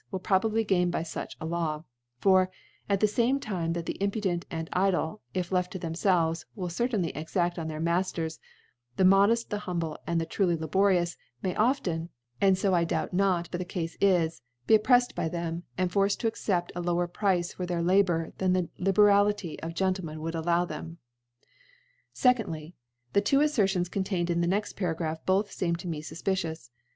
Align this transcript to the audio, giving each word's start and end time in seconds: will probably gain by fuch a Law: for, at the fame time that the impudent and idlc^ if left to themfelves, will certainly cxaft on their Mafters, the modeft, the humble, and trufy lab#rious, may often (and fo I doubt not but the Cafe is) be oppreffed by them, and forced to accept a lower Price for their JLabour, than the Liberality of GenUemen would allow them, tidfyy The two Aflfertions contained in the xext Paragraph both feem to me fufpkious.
will 0.09 0.17
probably 0.17 0.63
gain 0.63 0.89
by 0.89 1.03
fuch 1.03 1.35
a 1.39 1.45
Law: 1.45 1.83
for, 2.17 2.49
at 2.89 3.01
the 3.01 3.07
fame 3.07 3.39
time 3.39 3.73
that 3.73 3.85
the 3.85 4.01
impudent 4.01 4.47
and 4.49 4.67
idlc^ 4.71 5.19
if 5.35 5.51
left 5.51 5.71
to 5.71 5.77
themfelves, 5.77 6.43
will 6.55 6.69
certainly 6.69 7.13
cxaft 7.13 7.59
on 7.59 7.67
their 7.67 7.79
Mafters, 7.79 8.39
the 8.95 9.03
modeft, 9.03 9.49
the 9.49 9.59
humble, 9.59 9.99
and 10.07 10.19
trufy 10.21 10.57
lab#rious, 10.59 11.17
may 11.43 11.55
often 11.55 12.09
(and 12.41 12.57
fo 12.57 12.73
I 12.73 12.83
doubt 12.83 13.13
not 13.13 13.47
but 13.51 13.59
the 13.59 13.63
Cafe 13.63 13.95
is) 14.01 14.41
be 14.65 14.75
oppreffed 14.75 15.13
by 15.13 15.29
them, 15.29 15.65
and 15.77 15.91
forced 15.91 16.19
to 16.21 16.27
accept 16.27 16.71
a 16.75 16.81
lower 16.81 17.05
Price 17.07 17.53
for 17.53 17.67
their 17.67 17.83
JLabour, 17.83 18.35
than 18.39 18.53
the 18.53 18.69
Liberality 18.79 19.59
of 19.61 19.75
GenUemen 19.75 20.17
would 20.17 20.33
allow 20.33 20.65
them, 20.65 20.97
tidfyy 22.15 22.73
The 23.13 23.21
two 23.21 23.37
Aflfertions 23.37 23.91
contained 23.91 24.31
in 24.31 24.41
the 24.41 24.47
xext 24.47 24.75
Paragraph 24.77 25.23
both 25.27 25.51
feem 25.51 25.77
to 25.77 25.87
me 25.87 26.01
fufpkious. 26.01 26.71